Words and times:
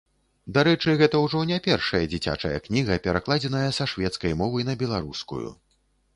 Дарэчы, 0.53 0.95
гэта 1.01 1.19
ўжо 1.25 1.41
не 1.49 1.59
першая 1.67 2.01
дзіцячая 2.13 2.55
кніга, 2.65 2.99
перакладзеная 3.09 3.63
са 3.81 3.89
шведскай 3.93 4.33
мовы 4.43 4.69
на 4.73 4.79
беларускую. 4.83 5.45